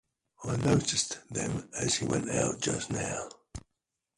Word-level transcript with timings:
I 0.43 0.55
noticed 0.55 1.19
them 1.29 1.69
as 1.79 1.93
he 1.97 2.07
went 2.07 2.27
out 2.31 2.59
just 2.59 2.89
now. 2.89 3.29